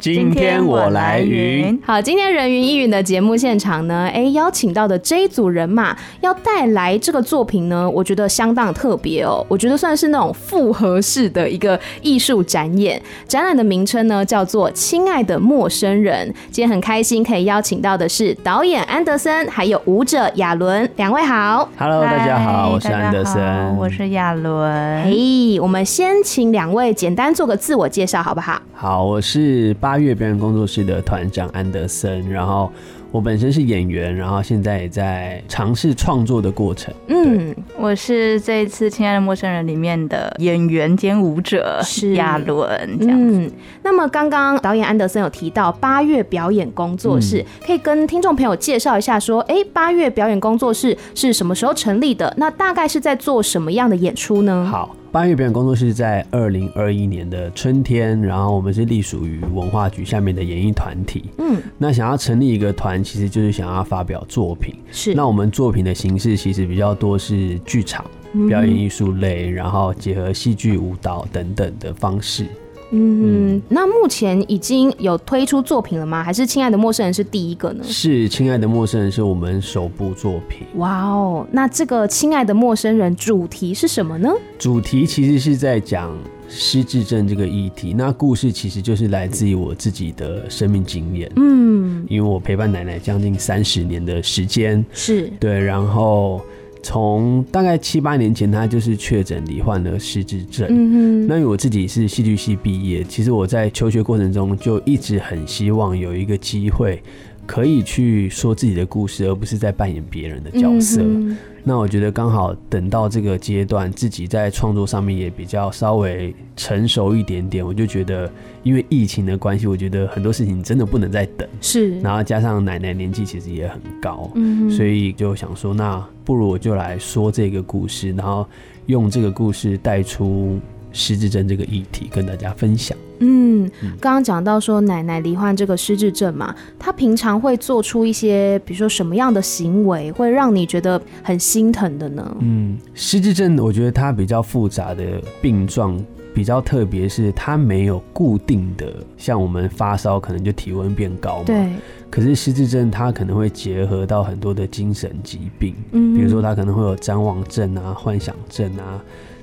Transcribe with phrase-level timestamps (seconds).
[0.00, 1.78] 今天我来云。
[1.84, 9.44] 好，今天人云亦云的节目现场呢，哎，邀请到的这一组人马要带来这个作品呢，我觉得相当特别哦。
[9.46, 13.00] 我觉得算是那种复合式的一个艺术展演。
[13.28, 16.26] 展览的名称呢叫做《亲爱的陌生人》。
[16.50, 21.68] 今天很开心可以邀请到的是导演安德森，还有舞者亚伦，两位好。
[21.76, 25.04] Hello，大家好，我是安德森，我是亚伦。
[25.04, 28.58] 嘿，我们先请两位简单做个自我介绍，好不好？
[28.74, 32.70] 好，我是八月表演工作室的团长安德森，然后
[33.10, 36.94] 我本身是演员，然后现在也在尝试创作的过程。
[37.08, 43.36] 嗯，我是这一次《亲爱的陌生人》里面的演员兼舞者，是亚伦这样子。
[43.36, 43.50] 嗯，
[43.82, 52.32] 那么刚刚导演安德森有提到八月表演工作室，嗯、可以跟听众朋友介绍一下，说，哎，八月表演工作室是什么时候成立的？
[52.36, 54.68] 那大概是在做什么样的演出呢？
[54.70, 54.94] 好。
[55.12, 61.24] 八月表演工作室在二零二一年的春天，然后我们是隶属于文化局下面的演艺团体。
[61.38, 64.72] 嗯，那想要成立一个团，其实就是想要发表作品。
[64.92, 68.04] 是，那我们作品的形式其实比较多是剧场、
[68.48, 72.46] 表演艺术类，然后结合戏剧、舞蹈等等的方式。
[72.92, 76.22] 嗯，那目前已经有推出作品了吗？
[76.22, 77.84] 还是《亲爱的陌生人》是第一个呢？
[77.84, 80.66] 是《亲爱的陌生人》是我们首部作品。
[80.76, 84.28] 哇哦，那这个《亲爱的陌生人》主题是什么呢？
[84.58, 86.16] 主题其实是在讲
[86.48, 87.92] 失智症这个议题。
[87.92, 91.30] 那故事其实就是来自于我自己的生命经验。
[91.36, 96.40] 嗯，因为我陪伴奶奶将近三十年的时间，是对，然后。
[96.82, 100.66] 从大概七八年前，他就是确诊罹患了失智症。
[100.70, 107.02] 嗯哼，那因为我自己是戏剧系毕业，其实我在求学过程中就一直很希望有一个机会，
[107.46, 111.00] 可以去说自己的故事，而不是在扮演别人的角色。
[111.02, 121.46] 嗯那我觉得刚好等到这个阶段，自己在创作上面也比较稍微成熟一点点，我就觉得，因为疫情的关系，我觉得很多事情真的不能再等。
[121.60, 128.46] 是，然后加上奶奶年纪其实也很高，嗯，所以就想说，那不如我就来说这个故事，然后
[128.86, 130.60] 用这个故事带出
[130.92, 132.96] 失智症这个议题，跟大家分享。
[133.18, 133.68] 嗯，
[134.00, 142.36] 刚刚讲到说奶奶罹患这个失智症嘛，她平常会做出一些，比如说什么样的行为会让你觉得很心疼的呢？
[142.38, 146.00] 嗯，失智症我觉得它比较复杂的病状，
[146.34, 151.44] 比较特别是它没有固定的，像我们发烧可能就体温变高嘛。
[151.44, 151.70] 对。
[152.10, 159.02] 可是失智症它可能会结合到很多的精神疾病，嗯，比如说它可能会有谵妄症啊、幻想症啊。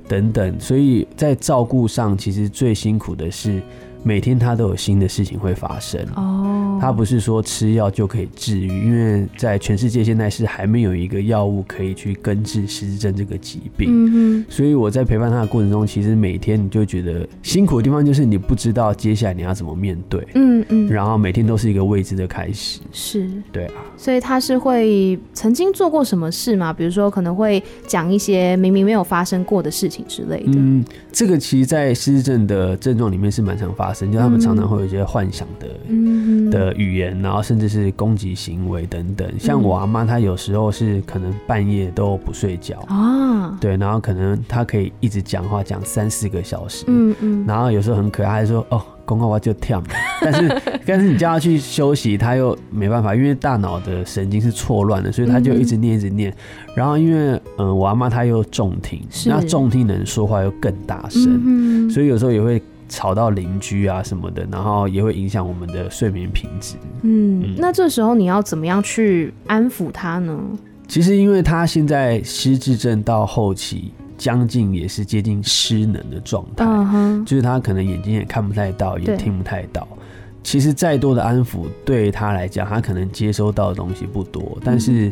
[0.09, 3.61] 等等，所以在照顾上，其实最辛苦的是
[4.07, 5.99] 每天他都有新的事情会发生。
[6.15, 13.89] 哦，他不是说吃药就可以治愈，因为在全世界现在是还没有一个药物可以去根治失智症这个疾病。
[13.91, 20.25] 嗯哼，所以我在陪伴他的过程中，其实每天你就觉得辛苦的地方就是你不知道接下来你要怎么面对。
[20.35, 22.79] 嗯嗯，然后每天都是一个未知的开始。
[22.93, 23.73] 是，对啊。
[23.97, 26.71] 所以他是会曾经做过什么事吗？
[26.71, 29.97] 比如说可能会讲一些明明没有发生过的事情。
[30.07, 39.27] 之类的，嗯，这个其实，在失智症的症状里面是蛮常发生，就他们常常会有一些幻想的，嗯、的语言，然后甚至是攻击行为等等。
[39.39, 42.79] 像我阿妈，她有时候是可能半夜都不睡觉。
[42.89, 48.81] 啊，对，然后可能她可以一直讲话讲三四个小时，嗯嗯，然后有时候很可爱，还说哦。
[49.07, 49.81] 公告话就跳，
[50.21, 56.35] 但是但是你叫他去休息，他又没办法，因为大脑的神经是错乱的，所以他就一直念一直念。
[56.75, 66.75] 然后因为嗯，我阿妈她又重听，那重听的人说话又更大声，所以有时候也会吵到邻居啊什么的，然后也会影响我们的睡眠品质。
[67.01, 70.37] 嗯，那这时候你要怎么样去安抚他呢？
[70.87, 73.91] 其实因为他现在失智症到后期。
[74.17, 77.23] 将近也是接近失能的状态，uh huh.
[77.23, 79.87] 就是他可能眼睛也看不太到，也听不太到。
[80.41, 85.11] 其实再多的安抚对他来讲，他可能接收到的东西不多，嗯、但是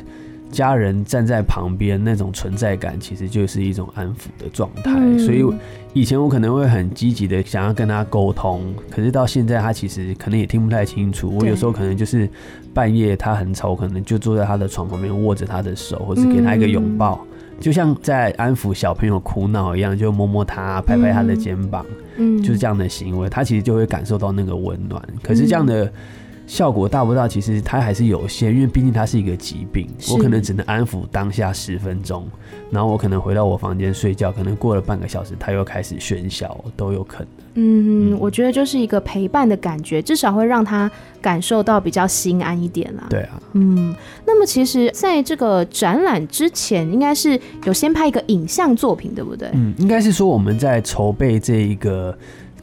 [0.56, 4.94] 家人站在旁边那种存在感，其实就是一种安抚的状态。
[4.96, 5.46] 嗯、所以
[5.94, 11.36] 以前我可能会很积极的想要跟他沟通，可是到现在他其实可能也听不太清楚。
[11.38, 12.30] 我有时候可能就是
[12.74, 17.19] 半夜他很吵，可能就坐在他的床旁边握着他的手，或是给他一个拥抱。
[17.30, 21.86] 嗯就像在安抚小朋友哭闹一样，就摸摸他，拍拍他的肩膀，
[22.18, 25.02] 嗯，就是这样的行为，他其实就会感受到那个温暖。
[25.24, 25.90] 可是这样的
[26.47, 27.27] 效果大不大？
[27.27, 32.27] 其实它还是有限，因为毕竟它是一个疾病，我可能只能安抚当下十分钟，
[32.69, 37.27] 然后我可能回到我房间睡觉，可能过了半个小时，它又开始喧嚣，都有可能。
[37.56, 43.07] 嗯，嗯，我觉得就是一个陪伴的感觉，至少会让他感受到比较心安一点啦。
[43.09, 43.95] 对啊，嗯，
[44.25, 49.50] 那么其实在这个展览之前，应该是有先拍一个影像作品，对不对？
[49.53, 52.15] 嗯，应该是说我们在筹备这一个。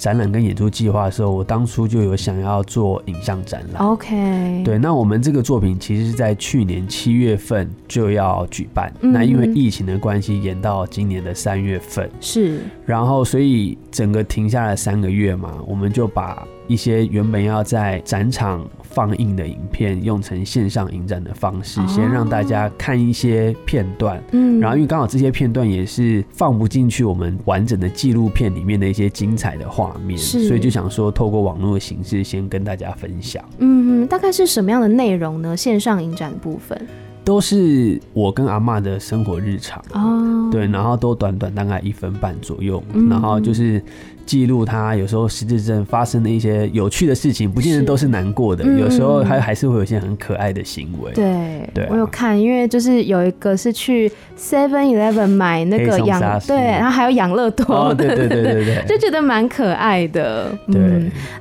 [0.02, 3.80] 展览跟演出计划的时候，我当初就有想要做影像展览。
[3.80, 12.10] OK，对，那我们这个作品其实是在去年七月份就要举办，嗯、那因为疫情的关系延到今年的三月份。
[12.20, 18.66] 是，然后所以整个停下来三个月嘛，我们就把一些原本要在展场。
[18.94, 33.42] 放映的影片用成线上影展的方式，先让大家看一些片段，嗯，然后因为刚好这些片段也是放不进去我们完整的纪录片里面的一些精彩的画面，所以就想说透过网络的形式先跟大家分享。
[33.60, 35.56] 嗯，大概是什么样的内容呢？
[35.56, 36.78] 线上影展的部分
[37.24, 43.82] 都是我跟阿嬷的生活日常哦，对，然后都短短大概一分半左右，然后就是。
[44.26, 51.12] 记录他有时候失智症发生的一些有趣的事情，不见得都是难过的，有时候还还是会有一些很可爱的行为。
[51.12, 60.50] 对，对，我有看，因为就是有一个是去 Seven Eleven 买那个养，对，然后还有养乐多，对对对对对， 就觉得蛮可爱的。
[60.70, 60.80] 对，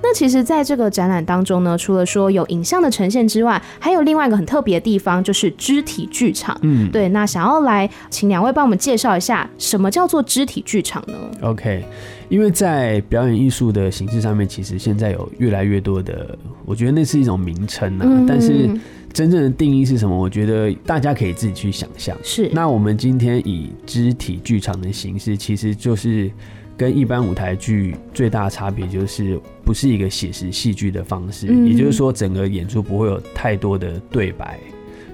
[0.02, 6.58] 那其实在这个展览当中呢，除了说有影像的呈现之外，还有另外一个很特别的地方，就是肢体剧场。
[6.62, 11.84] 嗯，对，那想要来请两位帮我们介绍一下，什么叫做肢体剧场呢？OK。
[12.32, 18.06] 因为在表演艺术的形式上面，其实现在有越来越多的，我觉得那是一种名称啊。
[18.06, 18.70] 嗯、但是
[19.12, 20.18] 真正的定义是什么？
[20.18, 22.18] 我觉得大家可以自己去想象。
[22.24, 22.50] 是。
[22.54, 26.32] 那我们今天以肢体剧场的形式，其实就是
[26.78, 31.48] 跟一般舞台剧最大的差别，就是不是一个写实戏剧的方式。
[31.50, 34.58] 嗯、也就是说，整个演出不会有太多的对白，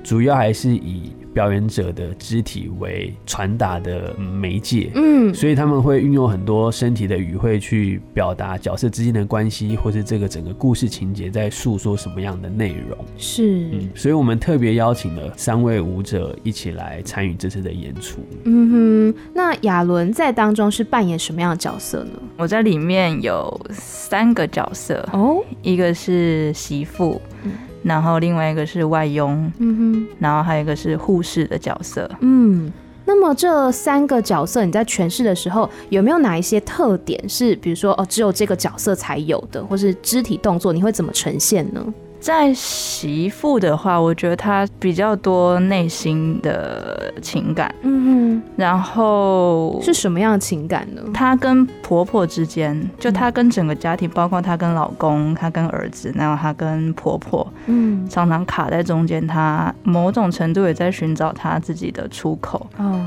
[0.04, 1.12] 主要还是以。
[1.38, 12.98] 表演者的肢体为传达的媒介，嗯，所以他们会运用很多身体的语汇去表达角色之间的关系，或是这个整个故事情节在诉说什么样的内容。
[13.20, 18.18] 是，嗯，所以我们特别邀请了三位舞者一起来参与这次的演出。
[18.46, 22.20] 嗯哼，那亚伦在当中是扮演什么样的角色呢？
[22.36, 27.22] 我在里面有三个角色哦，一个是媳妇。
[27.44, 27.52] 嗯
[27.88, 32.72] 然后另外一个是外佣，嗯哼，然后还有一个是护士的角色，嗯，
[33.06, 41.82] 那么这三个角色你在诠释的时候有没有哪一些特点是，比如说哦，只有这个角色才有的，或是肢体动作你会怎么呈现呢？
[42.20, 51.02] 在媳妇的话，我觉得她比较多内心的情感，嗯哼，然后是什么样的情感呢？
[51.14, 63.06] 她跟婆婆之间，就她跟整个家庭，包括她跟老公、她跟儿子，然后她跟婆婆，嗯，常常卡在中间，她某种程度也在寻找她自己的出口，哦，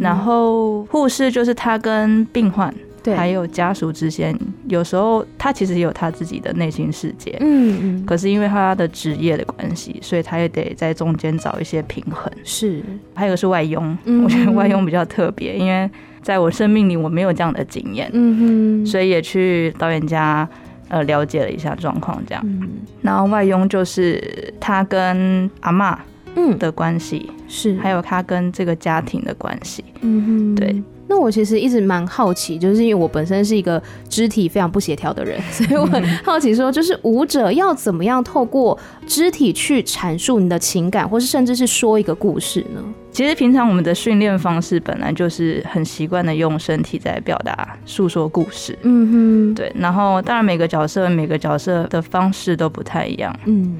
[0.00, 2.74] 然后护士就是她跟病患。
[3.00, 4.36] 对，还有家属之间，
[4.68, 8.06] 有时候他其实也有他自己的内心世界，嗯嗯。
[8.06, 12.30] 可是因为他的职业的关系，所以他也得在中间找一些平衡。
[12.44, 12.82] 是，
[13.14, 15.90] 还有个是外佣，嗯、我觉得外佣比较特别，因为
[16.22, 20.48] 在我生命里我没有这样的经验，嗯哼，所以也去导演家
[20.88, 22.42] 呃了解了一下状况，这样。
[22.46, 22.68] 嗯、
[23.02, 25.98] 然后外佣就是他跟阿妈
[26.36, 26.56] 嗯。
[26.58, 30.82] 的关系，是，还有他跟这个家庭的关系，嗯哼，对。
[31.08, 42.82] 那我其实一直蛮好奇，就是因为我本身是一个肢体非常不协调的人， 所以我很好奇说，就是舞者要怎么样透过肢体去阐述你的情感，或是甚至是说一个故事呢？
[43.10, 49.72] 其实平常我们的训练方式本来就是很习惯的用身体在表达诉说故事，嗯哼，对。
[49.74, 53.76] 然后当然每个角色每个角色的方式都不太一样，嗯。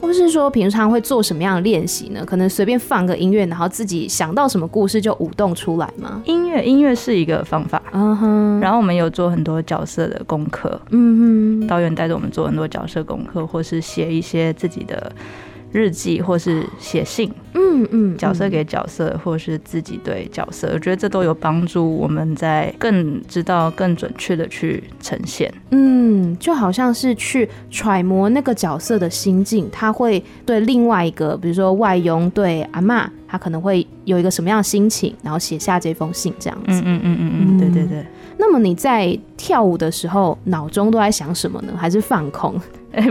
[0.00, 2.24] 或是说平常会做什么样的练习呢？
[2.24, 6.22] 可能随便放个音乐，然后自己想到什么故事就舞动出来吗？
[6.24, 7.82] 音乐，音乐是一个方法。
[7.92, 8.60] 嗯哼。
[8.60, 10.80] 然后我们有做很多角色的功课。
[10.90, 11.66] 嗯哼。
[11.66, 15.12] 导演带着我们做很多角色功课，或是写一些自己的。
[15.72, 25.52] 日记，或是写信，嗯嗯，角色给角色，或是自己对角色，我觉得这都有帮助我们在更知道、更准确的去呈现。
[25.70, 36.64] 嗯，就好像是去揣摩那个角色的心境，他会对另外一个，比如说外佣对阿妈，他可能会有一个什么样的心情，然后写下这封信这样子。
[36.68, 38.04] 嗯嗯嗯嗯嗯，对对对。
[38.38, 41.74] 那么你在跳舞的时候，脑中都在想什么呢？
[41.76, 42.58] 还是放空？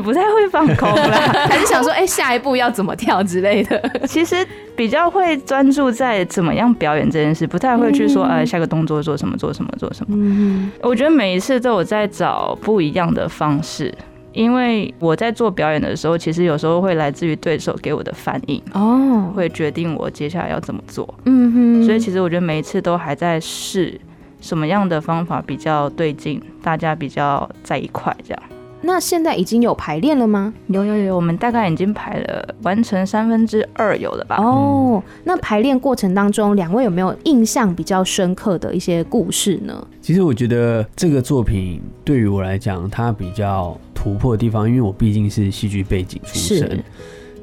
[0.02, 1.18] 不太会放空啦，
[1.50, 3.82] 还是想说，哎、欸，下一步要怎么跳之类的。
[4.08, 4.36] 其实
[4.76, 10.16] 比较会专注在怎么样表演这件事，不太会去说，哎、嗯，下个动作做什么，做什么，做什么。
[10.18, 13.94] 嗯，我觉得每一次都有在找不一样的方式
[14.34, 21.12] 因为我在做表演的时候，其实有时候会来自于对手给我的反应哦，会决定我接下来要怎么做。
[21.26, 24.00] 嗯哼，所以其实我觉得每一次都还在试
[24.40, 28.44] 什么样的方法比较对劲，大家比较在一块这样。
[28.82, 30.54] 那现在已经有排练了吗？
[30.68, 34.38] 有有有，我们大概已经排了完成三分之二有了吧？
[34.38, 39.88] 哦，那排练过程当中，两位有没有印象比较深刻的一些故事呢？
[40.02, 46.84] 其实我觉得这个作品对于我来讲，它比较突破的地方，因为我毕竟是戏剧背景出身。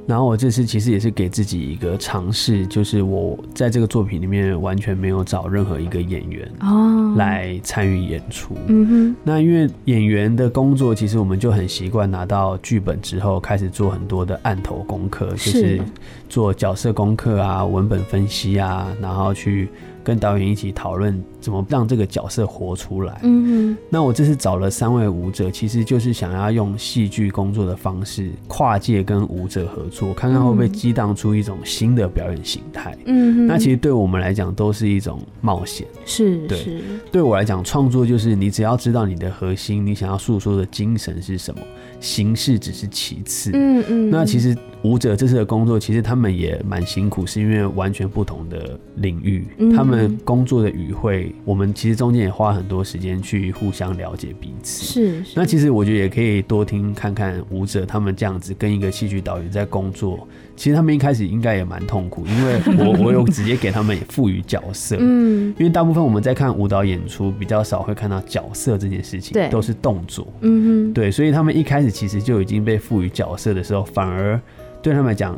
[0.07, 8.57] 然后我这次其实也是给自己一个尝试，就是我在这个作品里面完全没有找任何一个演员哦来参与演出。
[8.67, 9.17] 嗯哼。
[9.25, 15.81] 那因为演员的工作，其实我们就很习惯拿到剧本之后开始做很多的案头功课，就是
[16.29, 19.69] 做角色功课啊、文本分析啊，然后去。
[20.05, 23.21] 跟导演一起讨论怎么让这个角色活出来。
[23.23, 23.77] 嗯嗯。
[23.91, 32.97] 那我这次找了三位舞者，其实就是想要用戏剧工作的方式，跨界跟舞者合作，看看会不会激荡出一种新的表演形态。
[33.05, 33.47] 嗯哼。
[33.47, 35.87] 那其实对我们来讲都是一种冒险。
[36.07, 36.39] 是。
[36.47, 36.81] 对。
[37.13, 41.61] 对我来讲，创作就是你只要知道你的核心，你想要诉说的精神是什么，
[42.01, 43.51] 形式只是其次。
[43.53, 44.11] 嗯嗯。
[44.11, 44.57] 那其实。
[44.85, 54.85] 舞者这次的工作，其实他们也蛮辛苦，是因为完全不同的领域，他们工作的语汇，我们其实中间也花很多时间去互相了解彼此。
[54.85, 55.33] 是，是。
[55.35, 60.27] 那其实我觉得也可以多听看看舞者他们这样子跟一个戏剧导演在工作，
[60.57, 74.41] 其实他们一开始应该也蛮痛苦，因为 我我有直接给他们赋予角色，嗯，因为大部分我们在看舞蹈演出比较少会看到角色这件事情，对，都是动作，嗯哼，对，所以他们一开始其实就已经被赋予角色的时候，反而。
[74.83, 75.35] 对他们来讲，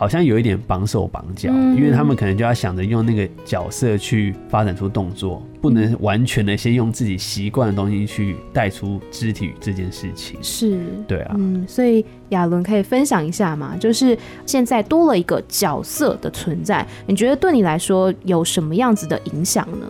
[0.00, 10.38] 好像有一点绑手绑脚，因为他们可能就要想着用那个角色去发展出动作，不能完全的先用自己习惯的东西去带出肢体这件事情。
[10.40, 13.76] 是，对啊，嗯，所以亚伦可以分享一下嘛？
[13.78, 14.16] 就是
[14.46, 19.86] 现在多了一个角色的存在，你觉得对你来说有什么样子的影响呢？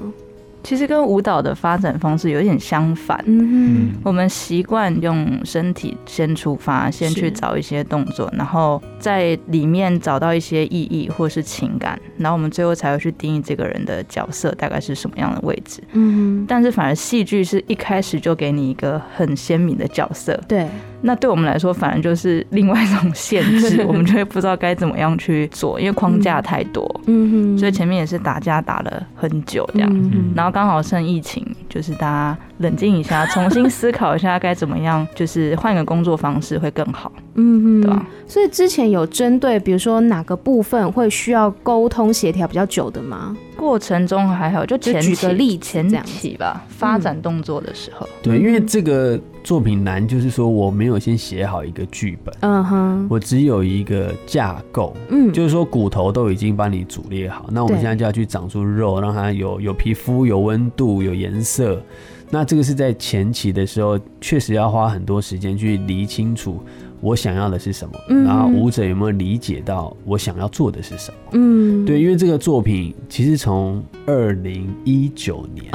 [0.63, 3.23] 其实跟舞蹈的发展方式有点相反。
[3.27, 15.83] 嗯，我们习惯用身体先出发，先去找一些动作，然后在里面找到一些意义或是情感，然后我们最后才会去定义这个人的角色大概是什么样的位置。
[15.93, 20.39] 嗯，但是反而戏剧是一开始就给你一个很鲜明的角色。
[20.47, 20.67] 对。
[21.03, 27.01] 那对我们来说，反而就是另外一种限制， 我们就会不知道该怎么样去做，因为框架太多。
[27.07, 37.13] 嗯哼，所以前面也是打架打了很久这样，嗯、然后刚好趁疫情，就是大家冷静一下， 重新思考一下该怎么样，就是换个工作方式会更好。
[37.35, 38.07] 嗯哼，对吧？
[38.27, 43.37] 所以之前有针对，比如说哪个部分会需要沟通协调比较久的吗？
[43.57, 48.09] 过程中还好，就前期举个例前期吧，发展动作的时候。
[48.23, 49.19] 对，因为这个。
[49.43, 61.83] 作品难，就是说我没有先写好一个剧本，嗯哼，我只有一个架构，嗯，就是说骨头都已经帮你组列好，那我们现在就要去长出肉，让它有有皮肤、有温度、有颜色。
[62.31, 66.63] 那这个是在前期的时候，确实要花很多时间去理清楚。
[67.01, 67.95] 我想要的是什么？
[68.25, 71.31] 然后舞者有没有理解到我想要做的是什么？
[71.33, 75.67] 嗯，对，因为这个作品其实从二零一九年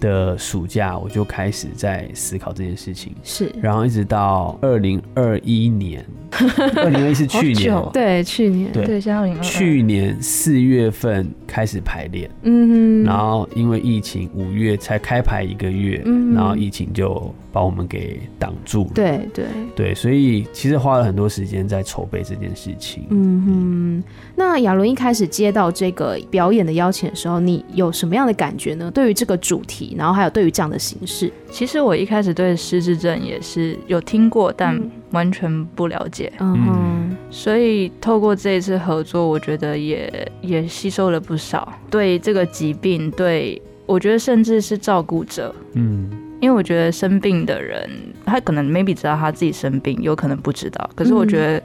[0.00, 6.04] 的暑假我就开始在思考这件事情，是，然后一直到二零二一年，
[6.76, 9.42] 二零二一是去年，对，去年，对，像二零二。
[9.42, 16.02] 去年四月份开始排练，嗯，然后因为疫情五月才开排一个月，
[16.34, 17.34] 然后疫情就。
[17.54, 18.90] 把我们给挡住了。
[18.92, 19.44] 对对
[19.76, 23.06] 对，所以其实花了很多时间在筹备这件事情。
[23.10, 28.90] 嗯哼，那亚伦一开始接到这个表演的邀请的时候，你有什么样的感觉呢？
[28.92, 34.76] 对于这个主题，然后还有对于这样的形式，其实我一开始对失智症也是有听过，但
[35.12, 36.32] 完全不了解。
[36.40, 46.10] 嗯哼，所以透过这一次合作，我觉得也也吸收了不少对这个疾病，对我觉得甚至是照顾者，嗯。
[46.44, 47.88] 因为我觉得生病的人，
[48.26, 50.90] 他可能 maybe 知道他自己生病，有可能不知道。
[50.94, 51.62] 可是我觉得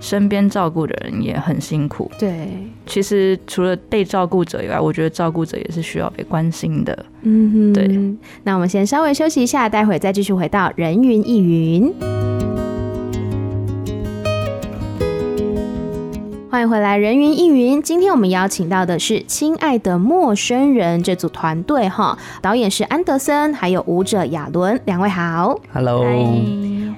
[0.00, 2.10] 身边照顾的人也很辛苦。
[2.18, 2.48] 对，
[2.84, 7.06] 其实除了被照顾者以外，我觉得照顾者也是需要被关心的。
[7.22, 8.16] 嗯哼，对。
[8.42, 12.17] 那我们先稍微休息一下，待会再继续回到人云亦云。
[16.58, 17.80] 欢迎回来，人云亦云。
[17.80, 25.60] 今天我们邀请到的是《亲爱的陌生人》这组团队哈，导演是安德森，还有舞者亚伦，两位好。
[25.72, 26.04] Hello。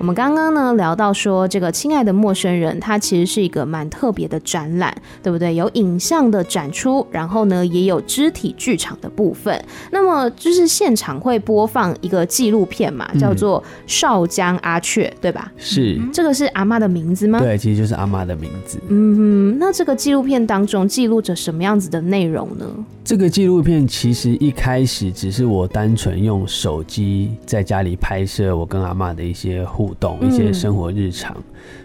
[0.00, 5.54] 我们刚刚呢聊到说，这个亲爱的陌生人，它其实是一个蛮特别的展览，对不对？
[5.54, 9.62] 有影像的展出，然后呢也有肢体剧场的部分。
[9.92, 15.52] 那么就是现场会播放一个纪录片嘛，叫做《少江阿雀》，对吧？
[15.59, 17.38] 是，这个是阿妈的名字吗？
[17.38, 18.78] 对，其实就是阿妈的名字。
[18.88, 22.66] 嗯哼，那这个纪录片当中记录着什么样子的内容呢？
[23.04, 31.37] 这个纪录片其实一开始只是我单纯用手机在家里拍摄我跟阿妈的一些互动、一些生活日常，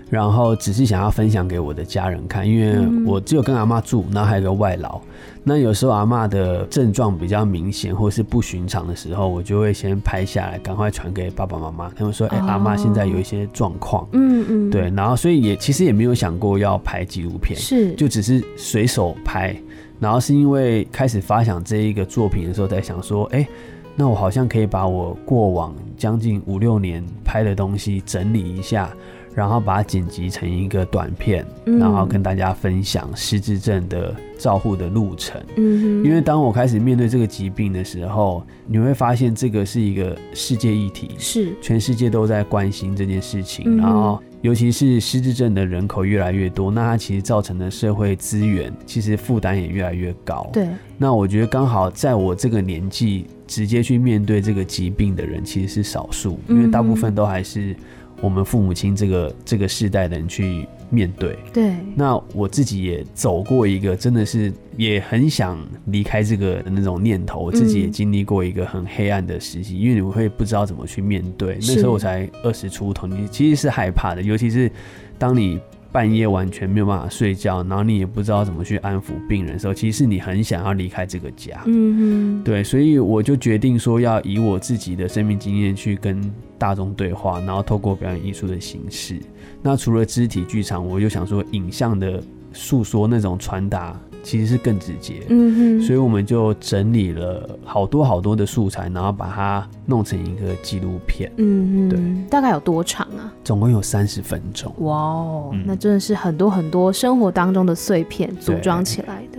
[0.09, 4.99] 然后只是想要分享给我的家人看，因为我只有跟阿妈住，然后还有个外劳。
[5.47, 11.87] 那有时候阿妈的症状比较明显或是不寻常的时候，我就会先拍下来，赶快传给爸爸妈妈。
[11.95, 14.91] 他们说：“哎，阿妈现在有一些状况。”嗯嗯，对。
[14.95, 19.55] 然后所以也其实也没有想过要拍纪录片，是就只是随手拍。
[19.99, 23.47] 然后是因为开始发想这一个作品的时候，在想说：“哎。”
[23.95, 28.93] 那我好像可以把我过往将近五六年拍的东西整理一下，
[29.33, 35.41] 然后把它剪辑成一个短片，然后跟大家分享失智症的照护的路程。
[35.55, 44.21] 嗯，因为当我开始面对这个疾病的时候，你会发现这个是一个世界议题，是全世界都在关心这件事情，然后。
[44.41, 50.47] 尤其是失智症的人口越来越多，那它其实造成的社会资源其实负担也越来越高。
[50.53, 50.67] 对，
[50.99, 57.75] 那我觉得刚好在我这个年纪，直接去面对这个疾病的人其实是少数，因为大部分都还是
[58.21, 60.67] 我们父母亲这个这个世代的人去。
[60.91, 67.39] 面对，对，那我自己也走过一个，真的是也很想离开这个的那种念头。
[67.39, 71.57] 我自己也经历过一个很黑暗的时期，因为你会不知道怎么去面对。
[71.61, 74.71] 那时候我才二十出头，你其实是害怕的，尤其是
[75.17, 75.59] 当你。
[75.95, 81.63] 半夜完全没有办法睡觉，然后你也不知道怎么去安抚病人的时候，其实你很想要离开这个家。
[81.67, 86.21] 嗯哼，对，所以我就决定说要以我自己的生命经验去跟
[86.57, 89.17] 大众对话，然后透过表演艺术的形式。
[89.61, 92.21] 那除了肢体剧场，我就想说影像的
[92.51, 93.97] 诉说那种传达。
[94.25, 103.31] 其实是更直接，嗯哼，所以我们就整理了好多好多的素材，然后把它弄成一个纪录片，嗯哼，对，大概有多长啊？
[103.43, 104.73] 总共有三十分钟。
[104.79, 109.37] 哇哦，那真的是很多很多生活当中的碎片组装起来的。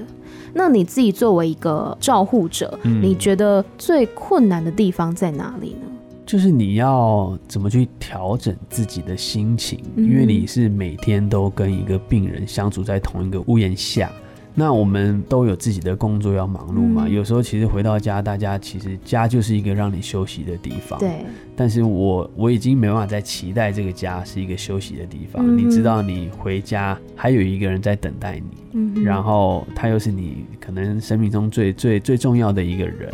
[0.55, 5.81] 那你自己作为一个照护者，嗯，你觉得最困难的地方在哪里呢？
[6.25, 14.11] 就是你要怎么去调整自己的心情，因为你是每天都跟一个病人相处在同一个屋檐下。
[14.59, 20.99] 那我们都有自己的工作要忙碌嘛，嗯、有时候其实回到家，大家其实家就是一个让你休息的地方。
[20.99, 21.11] 对。
[21.55, 25.45] 但是我我已经没办法再期待这个家是一个休息的地方。
[25.47, 33.13] 嗯、你知道，你回家还有一个人在等待你，嗯、然后他又是你可能生命中最最最重要的一个人，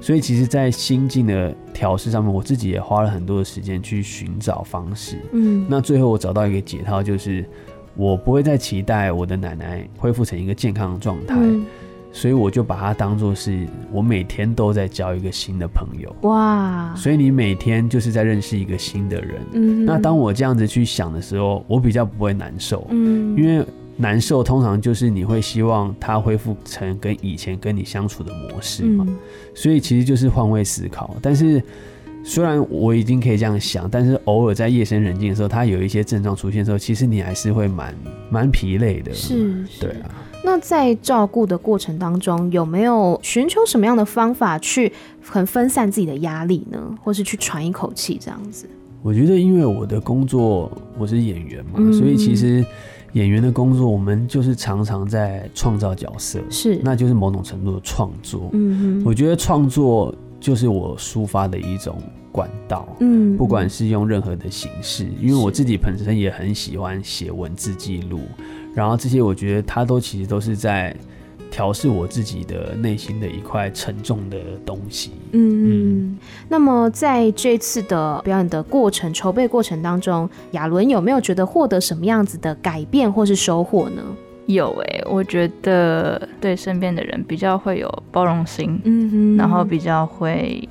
[0.00, 5.18] 所以其实，在心境的调试上面，我自己也花了很多的时间去寻找方式。
[5.32, 5.64] 嗯。
[5.68, 7.44] 那最后我找到一个解套，就是。
[7.94, 11.64] 我不会再期待我的奶奶恢复成一个健康的状态，嗯，
[12.12, 16.14] 所以我就把它当做是我每天都在交一个新的朋友。
[16.22, 16.94] 哇！
[16.96, 19.40] 所以你每天就是在认识一个新的人。
[19.52, 22.86] 嗯，那当我这样子去想的时候，我比较不会难受。
[22.90, 23.64] 嗯，因为
[23.96, 29.04] 难受通常就是你会希望他恢复成跟以前跟你相处的模式嘛。
[29.06, 29.16] 嗯，
[29.54, 31.62] 所以其实就是换位思考，但是。
[32.22, 37.94] 虽然我已经可以这样想，但是偶尔在夜深人静的时候，他有一些症状出现的时候，其实你还是会蛮
[38.30, 39.12] 蛮疲累的。
[39.12, 40.10] 是，是，对啊。
[40.44, 46.78] 那在照顾的过程当中，有没有寻求什么样的方法去很分散自己的压力呢？
[47.02, 48.66] 或是去喘一口气这样子？
[49.02, 52.64] 我觉得，因为我的工作我是演员嘛，嗯，所以其实
[53.14, 58.50] 演员的工作，我们就是常常在创造角色，是，那就是某种程度的创作。
[58.52, 60.14] 嗯哼，我觉得创作。
[60.40, 61.96] 就是我抒发的一种
[62.32, 68.20] 管道，嗯，不管是用任何的形式，因为我自己本身也很喜欢写文字记录，
[68.74, 70.96] 然后这些我觉得它都其实都是在
[71.50, 75.10] 调试我自己的内心的一块沉重的东西。
[75.32, 76.18] 嗯嗯。
[76.48, 84.02] 那么在这次的表演的过程、筹备过程当中，亚伦有没有觉得获得什么样子的改变或是收获呢？
[84.46, 90.68] 有诶、欸，我觉得对身边的人比较会有包容心，嗯哼，然后比较会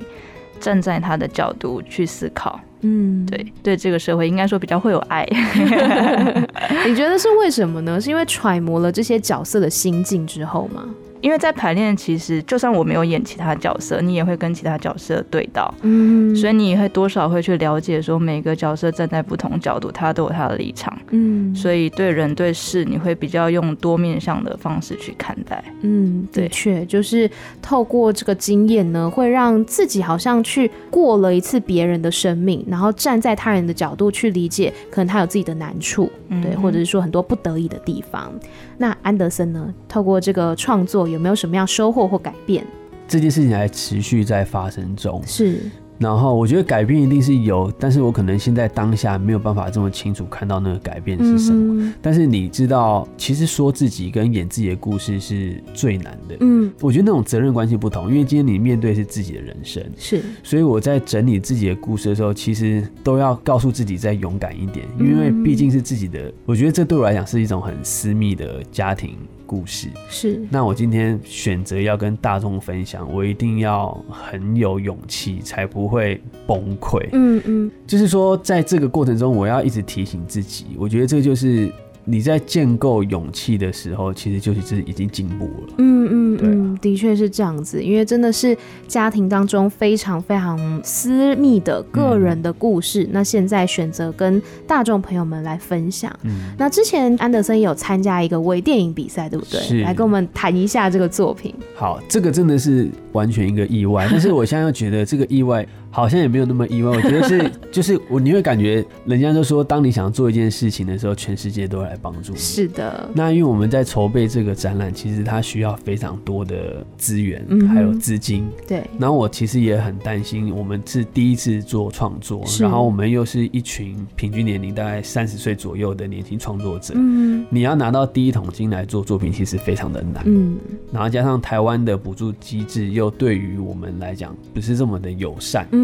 [0.58, 5.26] 站在他的角度去思考，嗯，对，对这个社会应该说比较会有爱。
[6.86, 7.98] 你觉得是为什么呢？
[8.00, 10.84] 是因为揣摩了这些角色的心境之后吗？
[11.20, 27.30] 因为在排练，其实就算我没有演其他角色，你也会跟其他角色对到，嗯，所以你也会多少会去了解说每个角色站在不同角度，他都有他的立场，嗯，所以对人对事，你会比较用多面向的方式去看待，嗯，的确，就是
[27.60, 38.32] 透过这个经验呢，会让自己好像去过了一次别人的生命，然后站在他人的角度去理解，可能他有自己的难处，嗯、对，或者是说很多不得已的地方。
[38.80, 39.74] 那安德森呢？
[39.86, 42.66] 透过这个创作，有没有什么样收获或改变？
[43.06, 45.22] 这件事情还持续在发生中。
[45.26, 45.60] 是。
[46.00, 51.84] 然后我觉得改变一定是有，但是我可能现在当下没有办法这么清楚看到那个改变是什么。
[51.84, 56.38] 嗯、但是你知道，其实说自己跟演自己的故事是最难的。
[56.40, 60.22] 嗯，我觉得那种责任关系不同，因为今天你面对是自己的人生，是。
[60.42, 66.32] 所以我在整理自己的故事的时候，其实都要告诉自己再勇敢一点，因为毕竟是自己的。
[66.46, 69.18] 我觉得这对我来讲是一种很私密的家庭。
[69.50, 77.08] 故事是，那我今天选择要跟大众分享，我一定要很有勇气，才不会崩溃。
[77.10, 81.68] 嗯嗯，就是说，在这个过程中，我要一直提醒自己，我觉得这就是。
[82.04, 85.74] 你在建构勇气的时候，其实就是已经进步了。
[85.78, 88.56] 嗯嗯对啊、嗯，的确是这样子，因为真的是
[88.88, 93.04] 家庭当中非常非常私密的个人的故事。
[93.04, 96.10] 嗯、那现在选择跟大众朋友们来分享。
[96.22, 99.60] 嗯，那之前安德森也有参加一个微电影比赛，对不对？
[99.60, 99.80] 是。
[99.82, 101.54] 来跟我们谈一下这个作品。
[101.74, 105.66] 好，这个真的是完全一个意外，但是我现在又觉得这个意外。
[105.90, 112.38] 好像也没有那么意外，我觉得是， 就是我你会感觉，人家都说，当你想做一件事情的时候，全世界都会来帮助你。
[112.38, 113.10] 是的。
[113.12, 118.48] 那因为我们在筹备这个展览，其实它需要非常多的资源，还有资金。
[118.68, 118.84] 对。
[118.98, 126.94] 然后我其实也很担心，我们是第一次做创作，然后我们又是一群平均年龄大概三十岁左右的年轻创作者。
[126.96, 127.44] 嗯。
[127.50, 130.22] 你要拿到第一桶金来做作品，其实非常的难。
[130.26, 130.56] 嗯。
[130.92, 135.66] 然后加上台湾的补助机制，又对于我们来讲不是这么的友善。
[135.72, 135.79] 嗯，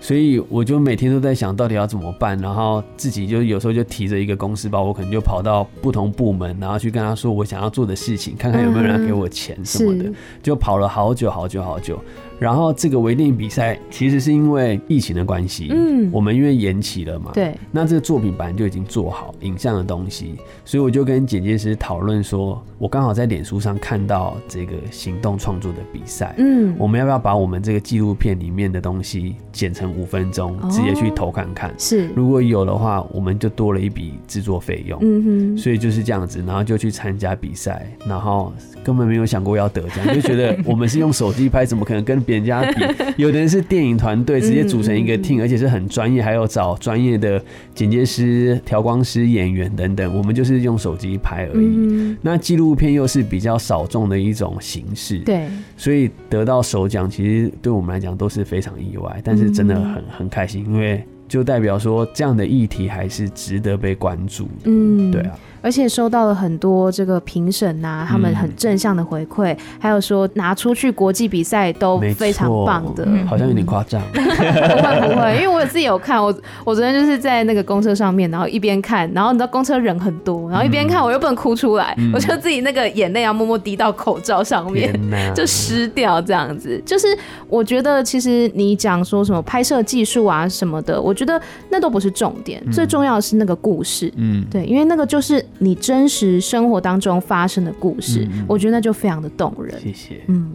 [0.00, 11.98] 所以我就每天都在想到底要怎么办，然后自己就有时候就提着一个公司包，我可能就跑到不同部门，然后去跟他说我想要做的事情，看看有没有人要给我钱什么的，就跑了好久好久好久。
[12.38, 31.72] 然后这个微电影比赛其实是因为疫情的关系，嗯，我们因为延期了嘛，对，那这个作品本来就已经做好影像的东西，所以我就跟剪接师讨论说，我刚好在脸书上看到这个行动创作的比赛，嗯，我们要不要把我们这个纪录片里面的东西剪成五分钟，直接去投看看？
[31.78, 38.52] 是，如果有的话，我们就多了一笔制作费用，嗯哼，所以就是这样子，然后就去参加比赛，然后
[38.84, 42.84] 根本没有想过要得奖， 就觉得我们是用手机拍，怎么可能跟别人家比？
[43.16, 47.42] 有的人是电影团队直接组成一个 team，而且是很专业，还有找专业的
[47.74, 50.16] 剪接师、调光师、演员等等。
[50.16, 52.16] 我们就是用手机拍而已。
[52.20, 64.46] 那纪录片又是比较少众的一种形式，对，所以得到首奖其实对我们来讲都是非常意外，但是真的很很开心，因为就代表说这样的议题还是值得被关注。
[64.64, 65.38] 嗯，对啊。
[65.64, 74.02] 而且收到了很多这个评审呐，他们很正向的回馈，嗯、还有说拿出去国际比赛都非常棒的，好像有点夸张。
[74.12, 76.26] 不会不会，因为我自己有看，我
[76.66, 84.92] 我昨天就是在那个公车上面，然后一边看，然后你知道公车人很多，然后一边看我又不能哭出来，嗯、我就自己那个眼泪要默默滴到口罩上面，
[85.34, 86.78] 就湿掉这样子。
[86.84, 87.08] 就是
[87.48, 94.12] 我觉得其实你讲说什么拍摄技术啊什么的，我觉得那都不是重点，嗯、最重要的是那个故事。
[94.16, 95.42] 嗯，对，因为那个就是。
[95.58, 99.80] 你真实生活当中发生的故事，嗯、我觉得那就非常的动人。
[99.80, 100.20] 谢谢。
[100.26, 100.52] 嗯，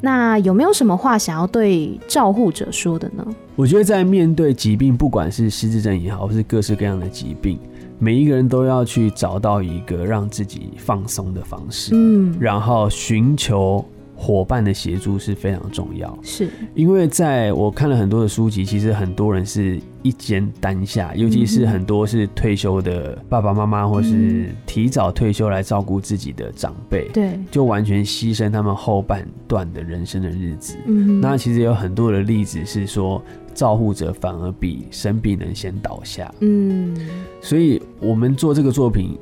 [0.00, 3.26] 那有没有什么话想要对照护者说的呢？
[3.56, 7.58] 我觉得在面对疾病，不管是失智症也好，或是各式各样的疾病，
[7.98, 11.90] 每一个人都要去找到一个让自己放松的方式。
[11.94, 13.84] 嗯，然后寻求。
[14.20, 30.76] 伙伴的协助是非常重要，是因为在我看了很多的书籍，其实很多人是一肩担下，尤其是很多是退休的爸爸妈妈，或是提早退休来照顾自己的长辈，对，就完全牺牲他们后半段的人生的日子。
[30.86, 36.32] 嗯，那其实有很多的例子是说，照护者反而比生病人先倒下。
[36.40, 36.96] 嗯，
[37.42, 39.18] 所以我们做这个作品。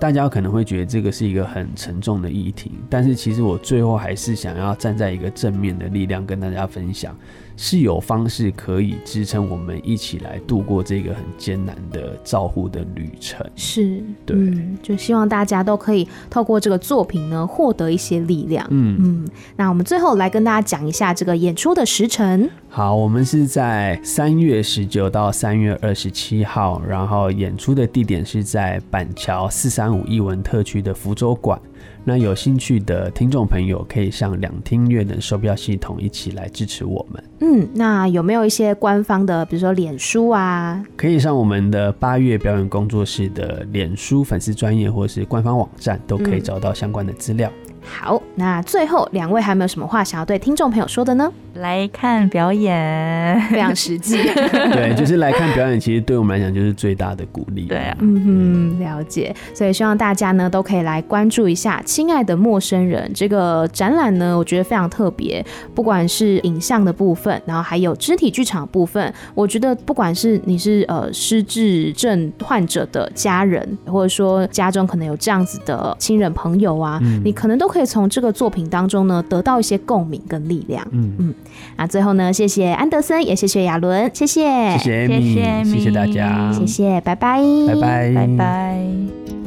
[0.00, 7.16] 大家可能会觉得这个是一个很沉重的议题，但是其实我最后还是想要站在一个正面的力量跟大家分享，
[7.56, 13.46] 是有方式可以支撑我们一起来度过这个很艰难的照护的旅程。
[13.54, 18.66] 是，对，嗯，就希望大家都可以透过这个作品呢，获得一些力量。
[18.70, 22.48] 嗯嗯，那我们最后来跟大家讲一下这个演出的时程。
[22.68, 31.60] 好，我们是在三月十九到三月二十七号，然后演出的地点是在板桥四三五艺文特区的福州馆。
[32.04, 37.24] 那有兴趣的听众朋友可以上两厅院的售票系统一起来支持我们。
[37.40, 40.84] 嗯，那有没有一些官方的，比如说脸书啊？
[40.96, 47.50] 可以上我们的八月表演工作室的脸书粉丝专业或是官方网站，都可以找到相关的资料。
[47.66, 51.30] 嗯好，那最后两位还有没有什么话想要对听众朋友说的呢？
[51.54, 54.16] 来看表演，非常实际。
[54.72, 57.66] 对，就是来看表演，其实对我们来讲就是最大的鼓励。
[57.66, 59.34] 对啊，嗯哼，了解。
[59.52, 65.44] 所以希望大家呢都可以来关注一下《亲爱的陌生人》这个展览呢，我觉得非常特别。
[65.74, 80.86] 不管是影像的部分，然后还有肢体剧场部分，我觉得不管是你是呃失智症患者的家人，或者说家中可能有这样子的亲人朋友啊，嗯、你可能都可以从这个作品当中呢，得到一些共鸣跟力量。
[80.90, 81.14] 嗯。
[81.18, 81.34] 嗯，
[81.76, 89.41] 那最后呢，谢谢安德森，也谢谢亚伦，谢谢，谢谢，谢谢，谢谢大家，谢谢，拜拜，拜拜，拜拜。